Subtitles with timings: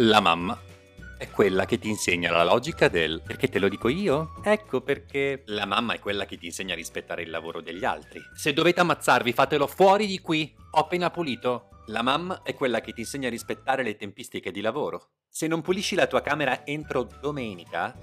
[0.00, 0.60] La mamma
[1.16, 4.34] è quella che ti insegna la logica del perché te lo dico io?
[4.44, 8.20] Ecco perché la mamma è quella che ti insegna a rispettare il lavoro degli altri.
[8.34, 10.54] Se dovete ammazzarvi, fatelo fuori di qui.
[10.72, 11.70] Ho appena pulito.
[11.86, 15.12] La mamma è quella che ti insegna a rispettare le tempistiche di lavoro.
[15.30, 17.96] Se non pulisci la tua camera entro domenica,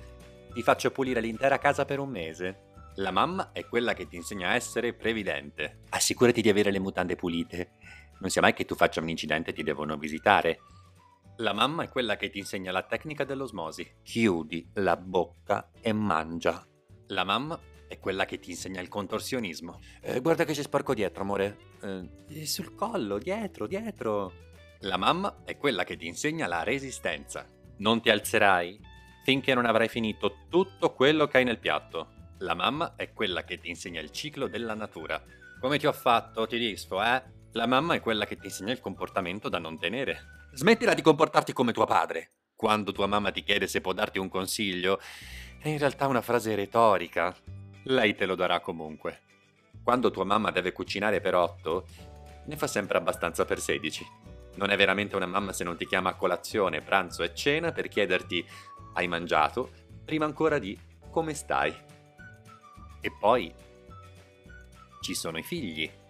[0.52, 2.72] ti faccio pulire l'intera casa per un mese.
[2.96, 5.82] La mamma è quella che ti insegna a essere previdente.
[5.90, 7.74] Assicurati di avere le mutande pulite.
[8.20, 10.60] Non sia mai che tu faccia un incidente e ti devono visitare.
[11.44, 13.98] La mamma è quella che ti insegna la tecnica dell'osmosi.
[14.02, 16.66] Chiudi la bocca e mangia.
[17.08, 19.82] La mamma è quella che ti insegna il contorsionismo.
[20.00, 21.58] Eh, guarda che c'è sporco dietro, amore.
[21.82, 24.32] Eh, sul collo, dietro, dietro.
[24.84, 27.46] La mamma è quella che ti insegna la resistenza.
[27.80, 28.80] Non ti alzerai
[29.26, 32.36] finché non avrai finito tutto quello che hai nel piatto.
[32.38, 35.22] La mamma è quella che ti insegna il ciclo della natura.
[35.60, 36.48] Come ti ho fatto?
[36.48, 37.22] Ti disfo, eh?
[37.56, 40.48] La mamma è quella che ti insegna il comportamento da non tenere.
[40.54, 42.32] Smettila di comportarti come tuo padre.
[42.56, 45.00] Quando tua mamma ti chiede se può darti un consiglio,
[45.60, 47.36] è in realtà una frase retorica.
[47.84, 49.22] Lei te lo darà comunque.
[49.84, 51.86] Quando tua mamma deve cucinare per otto,
[52.46, 54.04] ne fa sempre abbastanza per sedici.
[54.56, 57.88] Non è veramente una mamma se non ti chiama a colazione, pranzo e cena per
[57.88, 58.44] chiederti
[58.94, 59.72] hai mangiato,
[60.04, 60.76] prima ancora di
[61.12, 61.72] come stai.
[63.00, 63.54] E poi
[65.02, 66.02] ci sono i figli.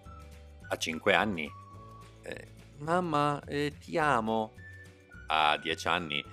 [0.73, 1.47] A cinque anni
[2.23, 4.53] eh, Mamma, eh, ti amo.
[5.27, 6.25] A 10 anni.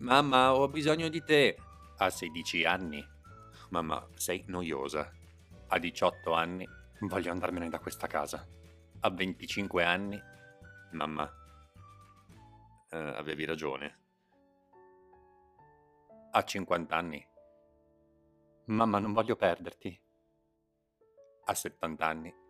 [0.00, 1.56] Mamma, ho bisogno di te.
[1.98, 3.06] A 16 anni.
[3.70, 5.08] Mamma, sei noiosa.
[5.68, 6.68] A 18 anni.
[6.98, 8.44] Voglio andarmene da questa casa.
[9.00, 10.20] A 25 anni.
[10.90, 11.32] Mamma,
[12.90, 13.98] eh, avevi ragione.
[16.32, 17.24] A 50 anni.
[18.64, 20.00] Mamma, non voglio perderti.
[21.44, 22.40] A 70 anni.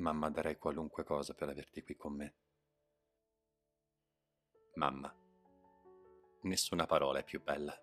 [0.00, 2.34] Mamma, darei qualunque cosa per averti qui con me.
[4.76, 5.14] Mamma,
[6.42, 7.78] nessuna parola è più bella.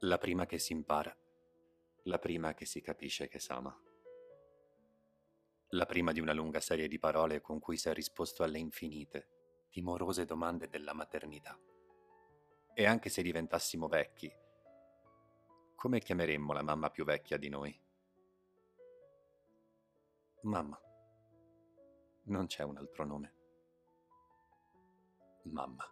[0.00, 1.12] La prima che si impara,
[2.04, 3.76] la prima che si capisce che s'ama.
[5.70, 9.66] La prima di una lunga serie di parole con cui si è risposto alle infinite,
[9.68, 11.58] timorose domande della maternità.
[12.72, 14.32] E anche se diventassimo vecchi,
[15.74, 17.90] come chiameremmo la mamma più vecchia di noi?
[20.42, 20.80] Mamma.
[22.24, 23.34] Non c'è un altro nome.
[25.44, 25.84] Mamma.